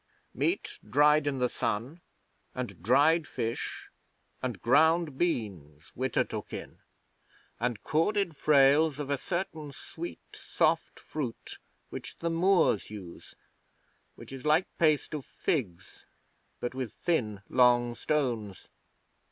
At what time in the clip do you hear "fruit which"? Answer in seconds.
10.99-12.17